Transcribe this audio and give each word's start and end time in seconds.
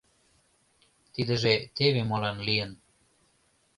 Тидыже 1.13 1.53
теве 1.75 2.01
молан 2.09 2.37
лийын. 2.47 2.71